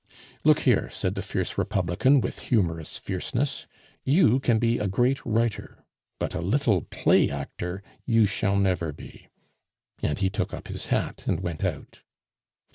[0.43, 3.67] "Look here," said the fierce republican, with humorous fierceness,
[4.03, 5.85] "you can be a great writer,
[6.17, 9.27] but a little play actor you shall never be,"
[10.01, 12.01] and he took up his hat and went out.